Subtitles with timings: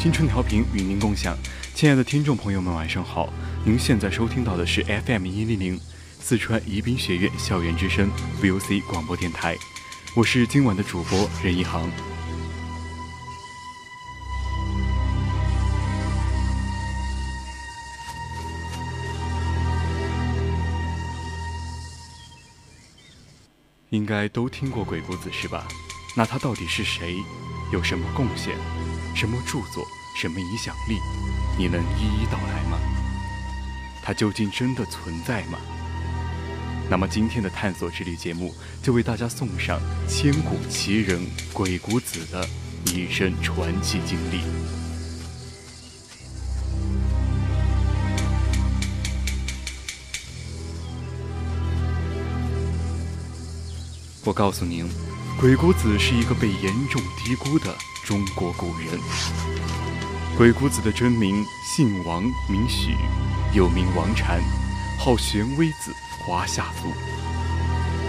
[0.00, 1.36] 青春调频与您共享，
[1.74, 3.30] 亲爱的听众朋友们，晚上好！
[3.66, 5.78] 您现在收听到的是 FM 一零零
[6.18, 9.58] 四川宜宾学院校园之声 VOC 广播电台，
[10.16, 11.86] 我是今晚的主播任一航。
[23.90, 25.68] 应该都听过鬼谷子是吧？
[26.16, 27.16] 那他到底是谁？
[27.70, 28.56] 有什么贡献？
[29.14, 30.98] 什么著作，什么影响力，
[31.58, 32.78] 你能一一道来吗？
[34.02, 35.58] 它究竟真的存在吗？
[36.88, 41.20] 那么今天的探索之旅节目就为大家送上千古奇人
[41.52, 42.44] 鬼谷子的
[42.86, 44.40] 一生传奇经历。
[54.24, 54.88] 我告诉您，
[55.40, 57.74] 鬼谷子是一个被严重低估的。
[58.04, 59.00] 中国古人，
[60.36, 62.94] 鬼谷子的真名姓王，名许，
[63.54, 64.38] 又名王禅，
[64.98, 66.92] 号玄微子，华夏族。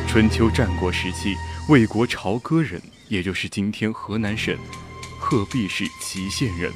[0.09, 1.37] 春秋战国时期，
[1.69, 4.57] 魏国朝歌人，也就是今天河南省
[5.17, 6.73] 鹤壁市祁县人。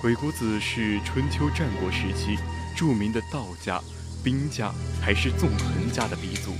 [0.00, 2.38] 鬼谷子是春秋战国时期
[2.76, 3.80] 著名的道家。
[4.22, 6.52] 兵家还是纵横家的鼻祖，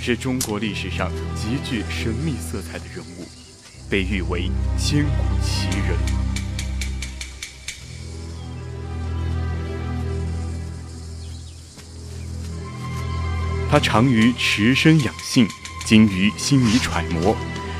[0.00, 3.26] 是中国历史上极具神秘色彩的人物，
[3.90, 4.48] 被誉为
[4.78, 5.98] 千古奇人。
[13.68, 15.48] 他长于持身养性，
[15.84, 17.36] 精于心理揣摩，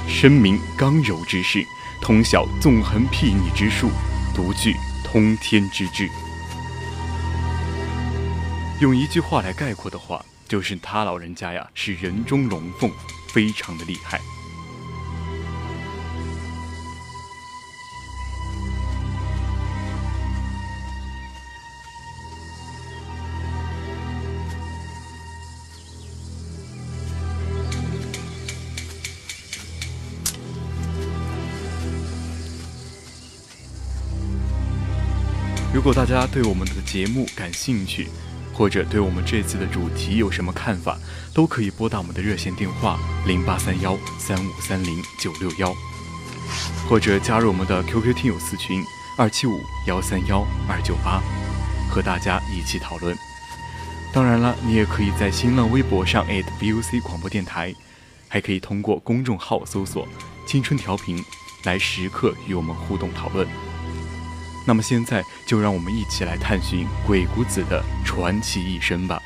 [0.09, 1.65] 深明刚柔之势，
[2.03, 3.89] 通晓纵横睥睨之术，
[4.35, 4.75] 独具
[5.05, 6.11] 通天之智。
[8.81, 12.91] 用一句话来概括的话，就是他老人家呀是人中龙凤，
[13.33, 14.21] 非常的厉害。
[35.73, 38.09] 如果大家对我们的节目感兴趣，
[38.55, 40.97] 或者对我们这次的主题有什么看法，
[41.35, 45.75] 都可以拨打我们的热线电话零八三幺三五三零九六幺，
[46.89, 48.83] 或者加入我们的 QQ 听友私群
[49.19, 51.21] 二七五幺三幺二九八，
[51.91, 53.17] 和大家一起讨论。
[54.13, 56.25] 当然了，你也可以在新浪微博上
[56.61, 57.75] @VOC 广播电台，
[58.29, 60.07] 还可以通过公众号搜索
[60.47, 61.21] “青春调频”
[61.65, 63.74] 来时刻与我们互动讨论。
[64.65, 69.21] 那么现在就让我们一起来探寻鬼谷子的传奇一生吧。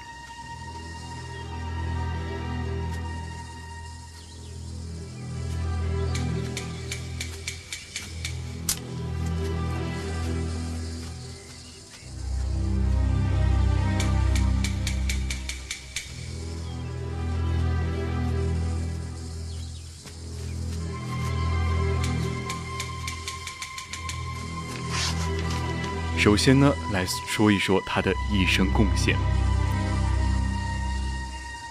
[26.28, 29.16] 首先呢，来说一说他的一生贡献。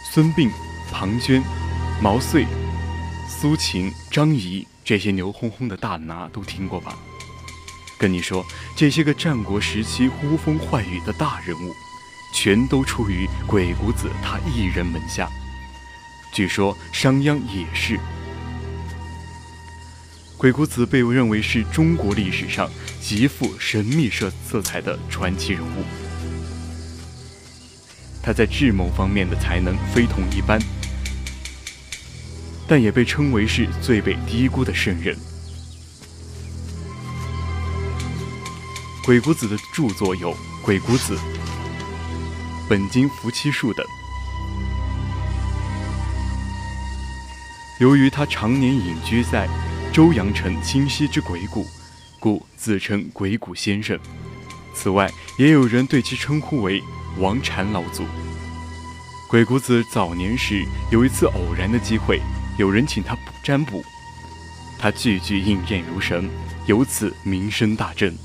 [0.04, 0.50] 孙膑、
[0.92, 1.44] 庞涓、
[2.02, 2.48] 毛遂、
[3.30, 6.98] 苏秦、张仪这些牛哄哄的大拿都听过吧？
[8.00, 8.44] 跟你说，
[8.76, 11.72] 这些个战国时期呼风唤雨的大人物，
[12.34, 15.30] 全都出于鬼谷子他一人门下。
[16.34, 18.00] 据说商鞅也是。
[20.38, 22.70] 鬼谷子被认为是中国历史上
[23.02, 25.84] 极富神秘色色彩的传奇人物。
[28.22, 30.60] 他在智谋方面的才能非同一般，
[32.68, 35.18] 但也被称为是最被低估的圣人。
[39.04, 41.16] 鬼谷子的著作有《鬼谷子》
[42.70, 43.84] 《本经伏七术》等。
[47.80, 49.48] 由于他常年隐居在
[49.98, 51.66] 周阳城清溪之鬼谷，
[52.20, 53.98] 故自称鬼谷先生。
[54.72, 55.10] 此外，
[55.40, 56.80] 也有人对其称呼为
[57.18, 58.06] 王禅老祖。
[59.28, 62.22] 鬼谷子早年时有一次偶然的机会，
[62.60, 63.84] 有人请他占卜，
[64.78, 66.30] 他句句应验如神，
[66.68, 68.16] 由此名声大振。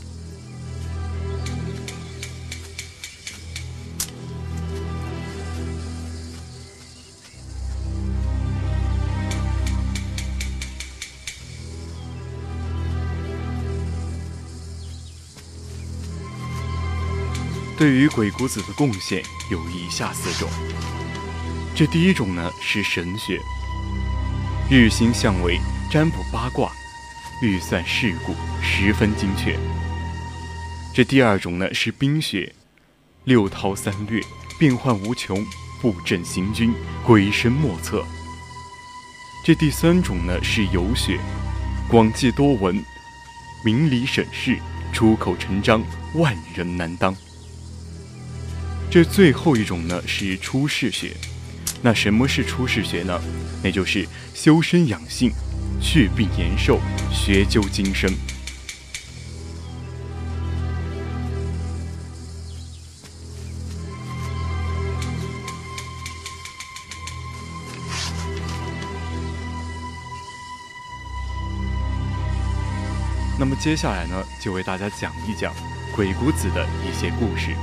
[17.82, 19.20] 对于鬼谷子的贡献
[19.50, 20.49] 有以下四种。
[21.75, 23.40] 这第一种呢是神学，
[24.70, 25.58] 日星相位、
[25.90, 26.70] 占卜八卦、
[27.43, 29.58] 预算事故，十分精确。
[30.94, 32.55] 这第二种呢是兵学，
[33.25, 34.23] 六韬三略，
[34.61, 35.44] 变幻无穷，
[35.81, 36.73] 布阵行军，
[37.05, 38.06] 鬼神莫测。
[39.44, 41.19] 这第三种呢是游学，
[41.88, 42.81] 广记多闻，
[43.64, 44.56] 明理审事，
[44.93, 45.82] 出口成章，
[46.14, 47.12] 万人难当。
[48.93, 51.17] 这最后一种呢是出世学，
[51.81, 53.19] 那什么是出世学呢？
[53.65, 55.33] 那就是修身养性、
[55.81, 56.79] 祛病延寿、
[57.11, 58.12] 学究今生。
[73.41, 75.55] 那么接下来呢，就为大家讲一讲
[75.97, 77.56] 鬼谷子的一些故事。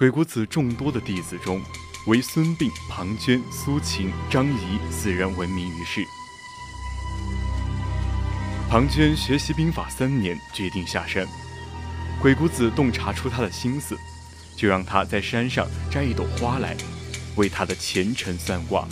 [0.00, 1.60] 鬼谷子众多的弟子中，
[2.06, 6.02] 唯孙膑、庞涓、苏秦、张仪四人闻名于世。
[8.70, 11.26] 庞涓学习兵法三年，决定下山。
[12.18, 13.94] 鬼谷子洞察出他的心思，
[14.56, 16.74] 就让他在山上摘一朵花来，
[17.36, 18.88] 为他的前程算卦。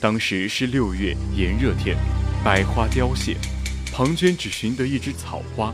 [0.00, 1.96] 当时是六月炎热天，
[2.42, 3.36] 百花凋谢，
[3.92, 5.72] 庞涓只寻得一枝草花。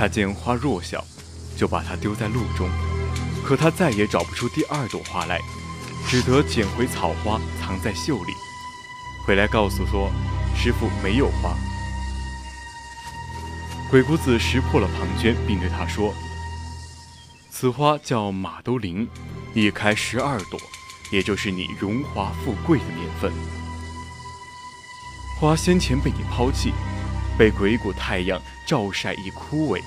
[0.00, 1.04] 他见花弱小，
[1.54, 2.70] 就把它丢在路中，
[3.44, 5.38] 可他再也找不出第二朵花来，
[6.08, 8.32] 只得捡回草花藏在袖里，
[9.26, 10.10] 回来告诉说
[10.56, 11.54] ：“师傅没有花。”
[13.92, 16.14] 鬼谷子识破了庞涓，并对他说
[17.52, 19.06] ：“此花叫马兜铃，
[19.52, 20.58] 一开十二朵，
[21.12, 23.30] 也就是你荣华富贵的年份。
[25.38, 26.72] 花先前被你抛弃。”
[27.40, 29.80] 被鬼谷太阳照晒已枯萎，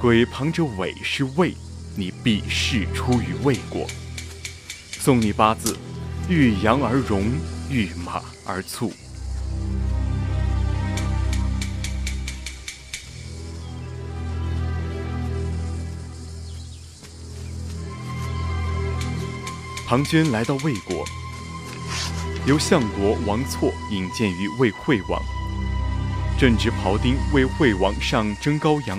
[0.00, 1.54] 鬼旁着尾是未，
[1.94, 3.86] 你必是出于未果。
[4.90, 5.78] 送你八字：
[6.28, 7.22] 遇羊而荣，
[7.70, 8.92] 遇马而卒。
[19.86, 21.06] 庞涓来到魏国，
[22.44, 25.22] 由相国王错引荐于魏惠王。
[26.40, 28.98] 正值庖丁为惠王上征羔羊，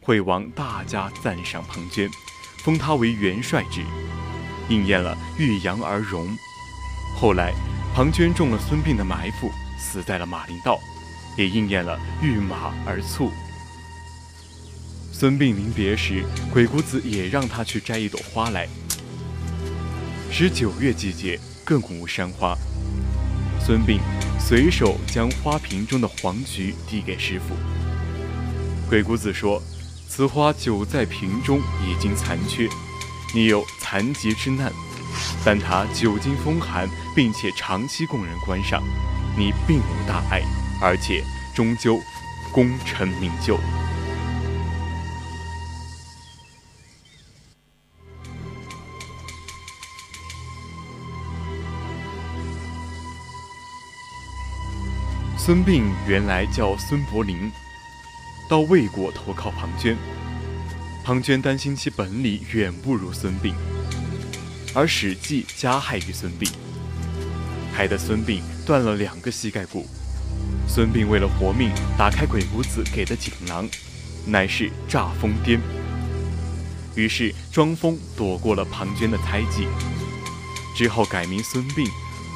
[0.00, 2.08] 惠王大加赞赏庞涓，
[2.64, 3.82] 封他为元帅之，
[4.70, 6.26] 应验了遇羊而荣。
[7.14, 7.52] 后来，
[7.94, 10.78] 庞涓中了孙膑的埋伏，死在了马陵道，
[11.36, 13.30] 也应验了遇马而卒。
[15.12, 18.66] 孙膑临别时，鬼谷子也让他去摘一朵花来。
[20.30, 21.38] 十九月季节。
[21.68, 22.56] 更无山花。
[23.60, 24.00] 孙膑
[24.40, 27.54] 随手将花瓶中的黄菊递给师傅。
[28.88, 29.62] 鬼谷子说
[30.08, 32.66] ：“此花久在瓶中，已经残缺，
[33.34, 34.72] 你有残疾之难。
[35.44, 38.82] 但它久经风寒，并且长期供人观赏，
[39.36, 40.40] 你并无大碍，
[40.80, 41.22] 而且
[41.54, 42.00] 终究
[42.50, 43.60] 功成名就。”
[55.48, 57.50] 孙膑原来叫孙伯龄，
[58.50, 59.96] 到魏国投靠庞涓。
[61.02, 63.54] 庞涓担心其本领远不如孙膑，
[64.74, 66.50] 而《史记》加害于孙膑，
[67.72, 69.86] 害得孙膑断了两个膝盖骨。
[70.68, 73.66] 孙膑为了活命，打开鬼谷子给的锦囊，
[74.26, 75.58] 乃是诈疯癫。
[76.94, 79.66] 于是装疯躲过了庞涓的猜忌，
[80.76, 81.88] 之后改名孙膑，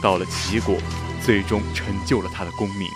[0.02, 0.78] 到了齐国。
[1.24, 2.88] 最终成就了他的功名。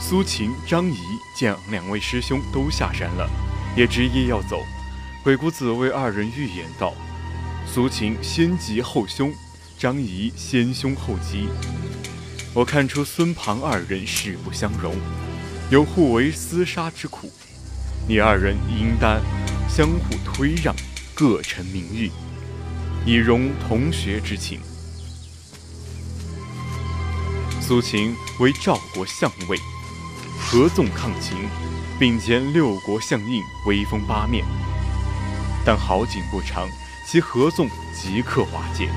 [0.00, 0.96] 苏秦、张仪
[1.36, 3.28] 见两位师兄都下山了，
[3.76, 4.64] 也执意要走。
[5.22, 6.94] 鬼谷子为二人预言道：
[7.68, 9.30] 「苏秦先急后凶，
[9.78, 11.48] 张仪先凶后急。」
[12.58, 14.96] 我看出孙庞二人势不相容，
[15.70, 17.30] 有互为厮杀之苦。
[18.08, 19.20] 你二人应当
[19.68, 20.74] 相互推让，
[21.14, 22.10] 各成名誉，
[23.06, 24.58] 以容同学之情。”
[27.62, 29.56] 苏秦为赵国相位，
[30.40, 31.36] 合纵抗秦，
[31.96, 34.44] 并兼六国相印，威风八面。
[35.64, 36.66] 但好景不长，
[37.06, 38.88] 其合纵即刻瓦解。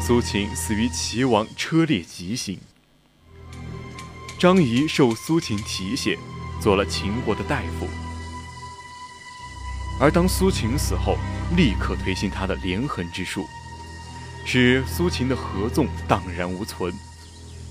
[0.00, 2.58] 苏秦死于齐王车裂疾行。
[4.38, 6.18] 张仪受苏秦提携，
[6.60, 7.86] 做了秦国的大夫。
[10.00, 11.18] 而当苏秦死后，
[11.54, 13.44] 立刻推行他的连横之术，
[14.46, 16.92] 使苏秦的合纵荡然无存。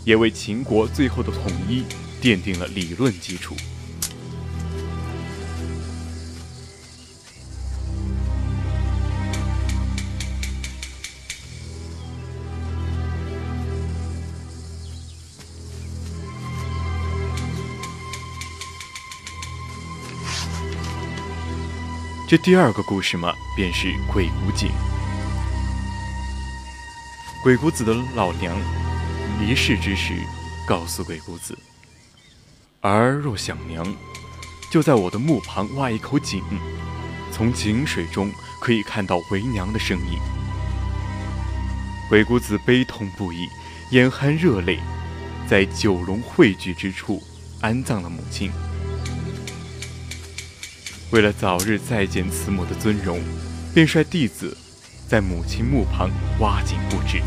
[0.06, 1.84] 也为秦国最后的统一
[2.22, 3.56] 奠定了理论基础。
[22.30, 24.70] 这第二个故事嘛，便是鬼谷井。
[27.42, 28.56] 鬼谷子的老娘。
[29.40, 30.14] 离世之时，
[30.68, 31.58] 告诉鬼谷子
[32.82, 33.84] ：“儿若想娘，
[34.70, 36.44] 就在我的墓旁挖一口井，
[37.32, 38.32] 从井水中
[38.62, 40.20] 可以看到为娘的身影。”
[42.10, 43.48] 鬼谷子悲痛不已，
[43.90, 44.78] 眼含热泪，
[45.48, 47.24] 在九龙汇聚之处
[47.60, 48.52] 安葬了母亲。
[51.12, 53.20] 为了早日再见慈母的尊容，
[53.74, 54.56] 便率弟子
[55.08, 57.20] 在母亲墓旁挖井不止。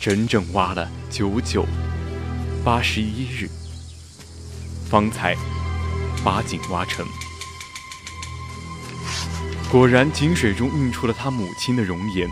[0.00, 1.66] 整整挖了九九
[2.64, 3.50] 八十一日，
[4.88, 5.36] 方才
[6.24, 7.06] 把井挖成。
[9.70, 12.26] 果然，井水中映出了他母亲的容颜。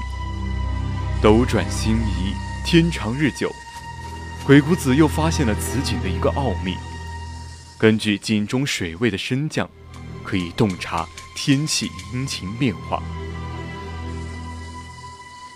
[1.23, 2.33] 斗转星移，
[2.65, 3.55] 天长日久，
[4.47, 6.75] 鬼谷子又发现了此井的一个奥秘：
[7.79, 9.69] 根据井中水位的升降，
[10.31, 13.03] 可以洞察天气阴晴变化。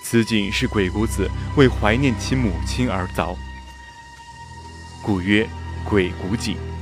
[0.03, 3.37] 此井是鬼谷子为怀念其母亲而凿，
[5.01, 5.49] 故曰
[5.85, 6.74] 鬼谷井。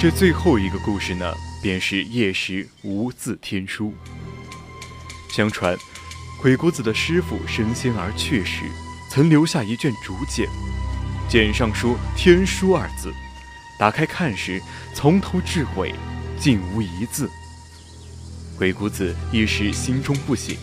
[0.00, 3.92] 这最后一个故事呢，便是夜时无字天书。
[5.28, 5.76] 相传，
[6.40, 8.62] 鬼谷子的师傅升仙而去时，
[9.10, 10.48] 曾留下一卷竹简，
[11.28, 13.12] 简上书“天书”二字。
[13.76, 14.62] 打开看时，
[14.94, 15.92] 从头至尾，
[16.38, 17.28] 竟无一字。
[18.56, 20.60] 鬼谷子一时心中不喜，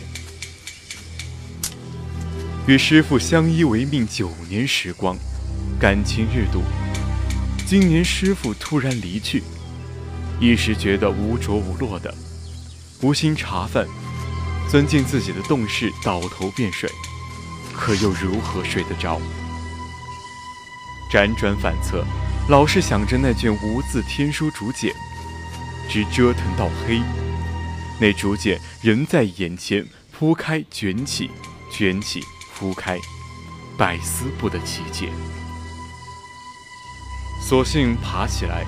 [2.67, 5.17] 与师傅相依为命九年时光，
[5.77, 6.61] 感情日笃。
[7.67, 9.41] 今年师傅突然离去，
[10.39, 12.13] 一时觉得无着无落的，
[13.01, 13.87] 无心茶饭，
[14.69, 16.87] 钻进自己的洞室倒头便睡，
[17.73, 19.19] 可又如何睡得着？
[21.11, 22.05] 辗转反侧，
[22.49, 24.93] 老是想着那卷无字天书竹简，
[25.89, 27.01] 直折腾到黑，
[27.99, 31.31] 那竹简仍在眼前铺开卷起，
[31.71, 32.21] 卷起
[32.53, 32.99] 铺开，
[33.75, 35.09] 百思不得其解。
[37.47, 38.65] 索性爬起来，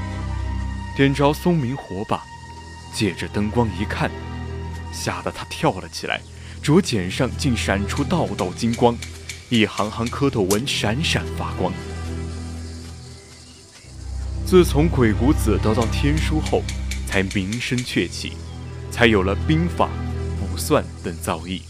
[0.95, 2.21] 点着松明火把，
[2.93, 4.11] 借着灯光一看，
[4.93, 6.21] 吓得他跳了起来。
[6.61, 8.95] 竹简上竟闪出道道金光，
[9.49, 11.73] 一行行蝌蚪纹闪闪发光。
[14.45, 16.61] 自从鬼谷子得到天书后，
[17.07, 18.33] 才名声鹊起，
[18.91, 19.89] 才有了兵法、
[20.39, 21.63] 卜算等造诣。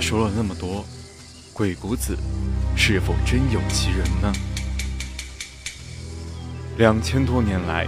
[0.00, 0.84] 说了那么多，
[1.52, 2.16] 鬼谷子
[2.74, 4.32] 是否真有其人呢？
[6.78, 7.86] 两千多年来，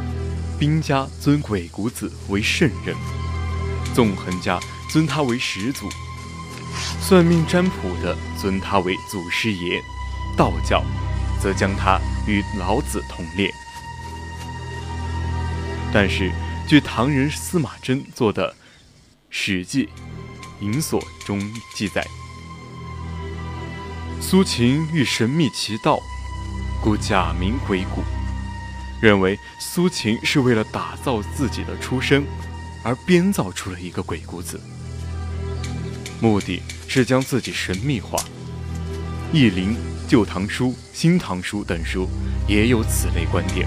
[0.59, 2.95] 兵家尊鬼谷子为圣人，
[3.95, 5.88] 纵横家尊他为始祖，
[7.00, 9.81] 算命占卜的尊他为祖师爷，
[10.37, 10.85] 道教
[11.40, 13.50] 则将他与老子同列。
[15.92, 16.31] 但是，
[16.69, 18.50] 据唐人司马真做的
[19.31, 19.87] 《史记·
[20.62, 21.40] 隐所》中
[21.75, 22.07] 记载，
[24.21, 25.99] 苏秦欲神秘其道，
[26.81, 28.00] 故假名鬼谷，
[29.00, 32.25] 认为苏秦是为了打造自己的出身，
[32.85, 34.61] 而编造出了一个鬼谷子，
[36.21, 38.16] 目的是将自己神秘化。
[39.33, 39.71] 《易林》
[40.07, 42.09] 《旧唐书》《新唐书》等书
[42.47, 43.66] 也有此类观点。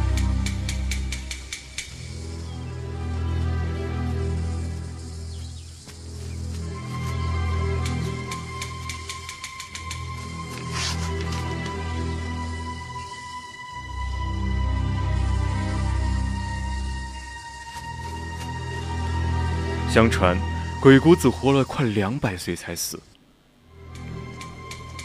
[19.96, 20.38] 相传，
[20.82, 23.00] 鬼谷子活了快两百岁才死，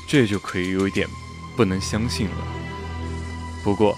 [0.09, 1.07] 这就可以有一点
[1.57, 2.35] 不能相信了。
[3.63, 3.97] 不过，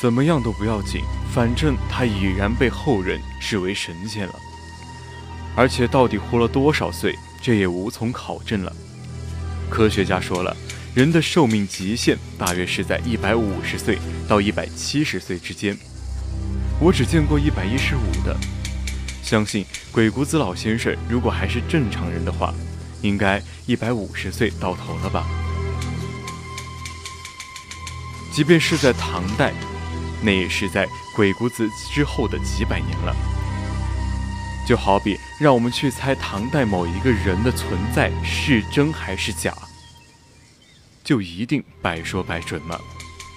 [0.00, 1.02] 怎么样都不要紧，
[1.32, 4.34] 反正他已然被后人视为神仙了。
[5.54, 8.72] 而且，到底活了多少岁，这也无从考证了。
[9.70, 10.56] 科学家说了，
[10.92, 13.96] 人的寿命极限大约是在一百五十岁
[14.28, 15.78] 到一百七十岁之间。
[16.80, 18.36] 我只见过一百一十五的。
[19.26, 22.54] 相信鬼谷子老先生如果还是正常人的话，
[23.02, 25.26] 应该一百五十岁到头了吧？
[28.32, 29.52] 即便是在唐代，
[30.22, 33.16] 那也是在鬼谷子之后的几百年了。
[34.64, 39.52] 就好比让我们去猜唐代某一个人的存在是真还是假，
[41.02, 42.78] 就一定百说百准吗？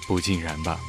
[0.07, 0.79] 不尽然吧。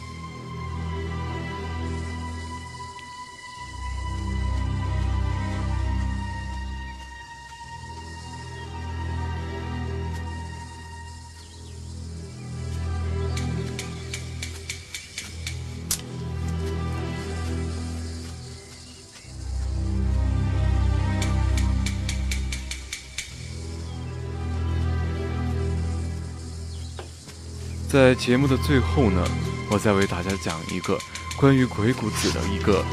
[27.91, 29.27] 在节目的最后呢，
[29.69, 30.97] 我再为大家讲一个
[31.37, 32.85] 关于鬼谷子的一个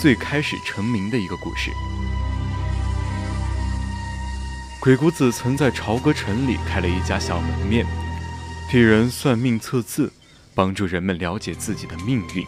[0.00, 1.72] 最开始成名的一个故事。
[4.78, 7.84] 鬼谷子曾在朝歌城里开了一家小门面，
[8.70, 10.12] 替人算命测字，
[10.54, 12.46] 帮助人们了解自己的命运，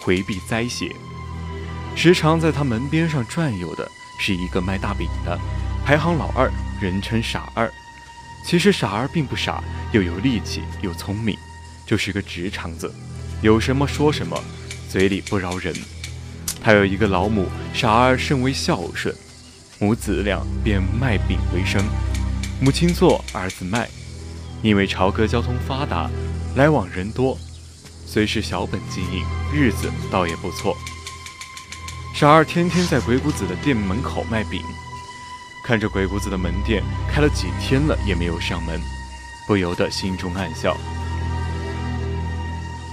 [0.00, 0.96] 回避灾邪。
[1.94, 3.86] 时常在他门边上转悠的
[4.18, 5.38] 是一个卖大饼的，
[5.84, 7.70] 排行老二，人称傻二。
[8.44, 11.36] 其实傻儿并不傻，又有力气又聪明，
[11.86, 12.92] 就是个直肠子，
[13.42, 14.42] 有什么说什么，
[14.88, 15.74] 嘴里不饶人。
[16.62, 19.14] 他有一个老母，傻儿甚为孝顺，
[19.78, 21.82] 母子俩便卖饼为生。
[22.60, 23.88] 母亲做，儿子卖。
[24.62, 26.10] 因为朝歌交通发达，
[26.54, 27.38] 来往人多，
[28.04, 29.24] 虽是小本经营，
[29.54, 30.76] 日子倒也不错。
[32.14, 34.60] 傻儿天天在鬼谷子的店门口卖饼。
[35.64, 38.80] 看着鬼谷子的门店开了几天了也没有上门，
[39.46, 40.76] 不由得心中暗笑。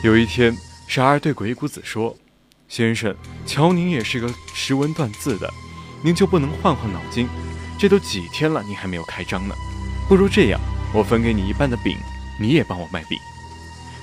[0.03, 0.56] 有一天，
[0.88, 2.15] 傻儿对鬼谷子说
[2.69, 5.51] ：“先生，瞧您也是个识文断字的，
[6.03, 7.27] 您就不能换换脑筋？
[7.80, 9.56] 这都几天了，您还没有开张呢。
[10.08, 10.62] 不如这样，
[10.93, 11.97] 我分给你一半的饼，
[12.39, 13.17] 你也帮我卖饼。”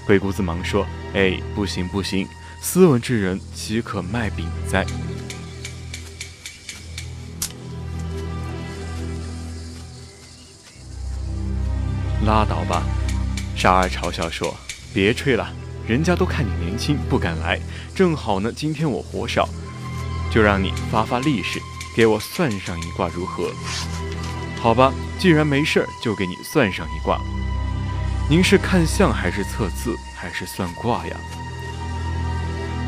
[0.04, 2.28] 鬼谷子忙说：“哎，不行不行，
[2.60, 4.84] 斯文之人岂可卖饼哉？”
[12.24, 12.82] 拉倒吧，
[13.54, 14.54] 傻儿嘲笑说
[14.94, 15.52] ：“别吹了，
[15.86, 17.60] 人家都看你年轻，不敢来。
[17.94, 19.48] 正好呢，今天我活少，
[20.32, 21.60] 就让你发发力士，
[21.94, 23.52] 给我算上一卦如何？”
[24.58, 27.20] 好吧，既然没事儿，就给你算上一卦。
[28.30, 31.16] 您是看相还是测字还是算卦呀？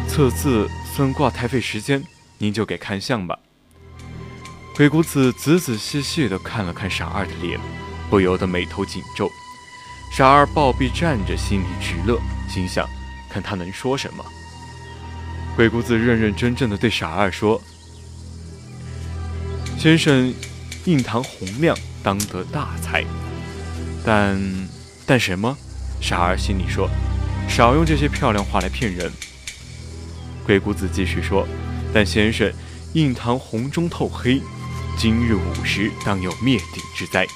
[0.09, 2.03] 测字算卦太费时间，
[2.39, 3.39] 您就给看相吧。
[4.75, 7.61] 鬼谷子仔仔细细地看了看傻二的脸。
[8.09, 9.31] 不由得眉头紧皱，
[10.13, 12.89] 傻二暴毙站着，心里直乐，心想：
[13.29, 14.25] 看他能说什么。
[15.57, 17.61] 鬼谷子认认真真的对傻二说
[19.79, 20.33] ：“先生，
[20.85, 23.05] 印堂洪亮，当得大才。
[24.05, 24.39] 但
[25.07, 25.57] 但什么？”
[26.01, 26.89] 傻二心里说
[27.49, 29.11] ：“少用这些漂亮话来骗人。”
[30.45, 31.49] 鬼谷子继续说
[31.93, 32.53] ：“但先生，
[32.93, 34.41] 印堂红中透黑，
[34.99, 37.27] 今日午时当有灭顶之灾。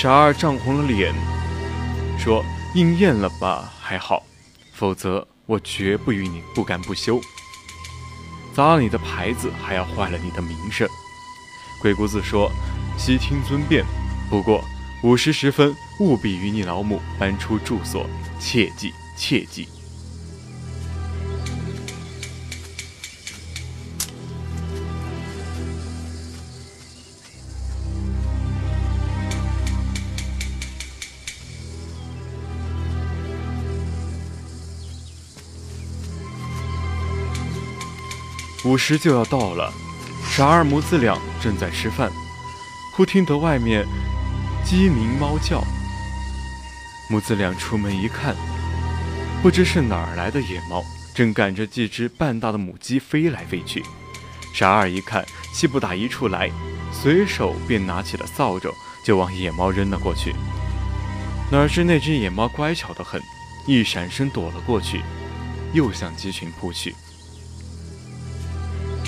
[0.00, 1.14] 傻二涨红了脸，
[2.18, 2.42] 说
[2.74, 4.22] ：“应验了吧，还好，
[4.72, 7.20] 否则我绝不与你不干不休。
[8.54, 10.88] 砸了你的牌子，还要坏了你的名声。”
[11.82, 12.50] 鬼谷子说
[12.96, 13.84] ：“悉听尊便，
[14.30, 14.64] 不过
[15.02, 18.08] 午时十分，务必与你老母搬出住所，
[18.38, 19.68] 切记切记。”
[38.62, 39.72] 午时就要到了，
[40.30, 42.10] 傻二母子俩正在吃饭，
[42.94, 43.86] 忽听得外面
[44.62, 45.64] 鸡鸣猫叫。
[47.08, 48.36] 母子俩出门一看，
[49.42, 53.82] 不知是哪儿来的野猫，正赶着几只半大的母鸡飞来飞去。
[54.52, 56.50] 傻二一看，气不打一处来，
[56.92, 58.70] 随手便拿起了扫帚，
[59.02, 60.34] 就往野猫扔了过去。
[61.50, 63.20] 哪知那只野猫乖巧得很，
[63.66, 65.00] 一闪身躲了过去，
[65.72, 66.94] 又向鸡群扑去。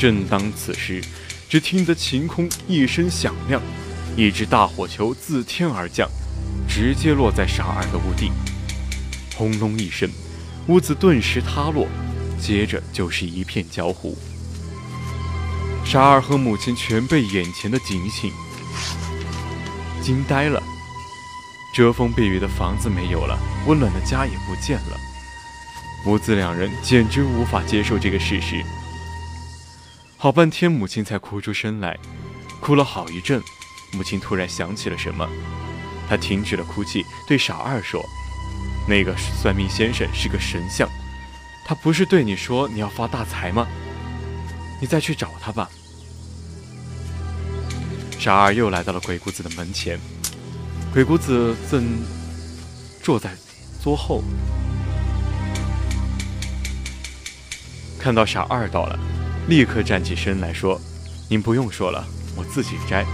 [0.02, 1.00] 正当此时，
[1.48, 3.62] 只听得晴空一声响亮，
[4.16, 6.10] 一只大火球自天而降，
[6.68, 8.32] 直接落在傻二的屋顶。
[9.36, 10.10] 轰隆一声，
[10.66, 11.86] 屋子顿时塌落，
[12.36, 14.18] 接着就是一片焦糊。
[15.84, 18.28] 傻二和母亲全被眼前的景象
[20.02, 20.60] 惊呆了。
[21.72, 23.38] 遮风避雨的房子没有了，
[23.68, 24.98] 温暖的家也不见了，
[26.04, 28.64] 母子两人简直无法接受这个事实。
[30.22, 31.98] 好半天，母亲才哭出声来，
[32.60, 33.42] 哭了好一阵。
[33.92, 35.28] 母亲突然想起了什么，
[36.08, 38.00] 她停止了哭泣，对傻二说
[38.88, 40.88] ：“那个算命先生是个神像，
[41.66, 43.66] 他不是对你说你要发大财吗？
[44.80, 45.68] 你再去找他吧。”
[48.16, 49.98] 傻二又来到了鬼谷子的门前，
[50.92, 51.84] 鬼谷子正
[53.02, 53.34] 坐在
[53.82, 54.22] 桌后，
[57.98, 58.96] 看到傻二到了。
[59.48, 60.80] 立刻站起身来说
[61.28, 63.04] ：“您不用说了，我自己摘。”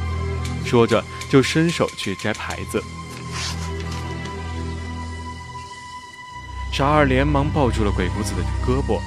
[0.64, 2.82] 说着就伸手去摘牌子。
[6.70, 9.00] 傻二连忙抱住了鬼谷子的胳膊，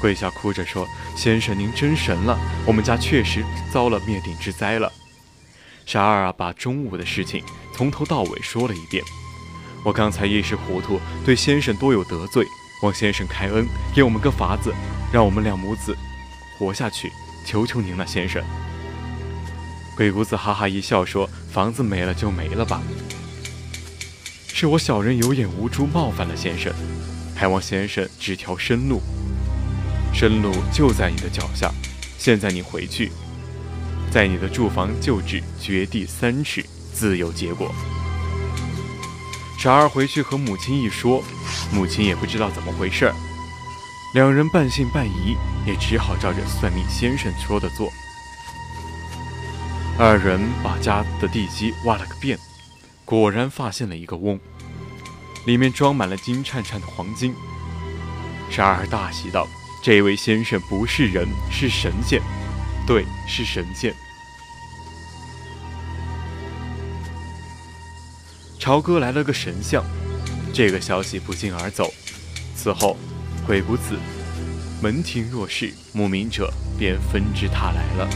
[0.00, 4.90] 跪下哭着说：“先生您真神了，我们家确实遭了灭顶之灾了。”
[5.84, 9.02] 傻二啊，把中午的事情从头到尾说了一遍。
[9.84, 12.46] 我刚才一时糊涂，对先生多有得罪，
[12.82, 14.72] 望先生开恩，给我们个法子，
[15.12, 15.96] 让我们两母子。
[16.60, 17.10] 活下去，
[17.46, 18.44] 求求您了，先生。
[19.96, 22.82] 鬼谷子哈哈一笑说：“房子没了就没了吧，
[24.46, 26.70] 是我小人有眼无珠，冒犯了先生，
[27.34, 29.00] 还望先生指条生路。
[30.12, 31.72] 生路就在你的脚下，
[32.18, 33.10] 现在你回去，
[34.10, 37.74] 在你的住房旧址掘地三尺，自有结果。”
[39.58, 41.24] 傻儿回去和母亲一说，
[41.72, 43.14] 母亲也不知道怎么回事儿。
[44.12, 47.92] 两人半信半疑，也只好照着算命先生说的做。
[49.96, 52.36] 二人把家的地基挖了个遍，
[53.04, 54.40] 果然发现了一个瓮，
[55.46, 57.32] 里面装满了金灿灿的黄金。
[58.50, 59.46] 傻儿大喜道
[59.80, 62.20] ：“这位先生不是人，是神仙。
[62.84, 63.94] 对，是神仙。”
[68.58, 69.84] 朝哥来了个神像，
[70.52, 71.88] 这个消息不胫而走。
[72.56, 72.96] 此后。
[73.46, 73.98] 鬼谷子
[74.80, 78.08] 门庭若市，慕名者便纷至沓来了。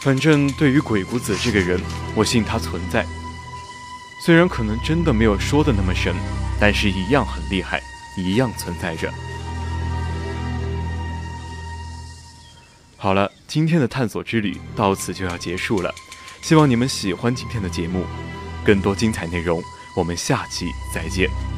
[0.00, 1.80] 反正对于鬼谷子这个人，
[2.14, 3.06] 我信他存在。
[4.24, 6.14] 虽然可能真的没有说的那么神，
[6.60, 7.80] 但是一样很厉害，
[8.16, 9.12] 一样存在着。
[12.98, 13.30] 好了。
[13.46, 15.90] 今天的探索之旅到此就要结束了，
[16.42, 18.04] 希望你们喜欢今天的节目。
[18.62, 19.62] 更多精彩内容，
[19.96, 21.57] 我们下期再见。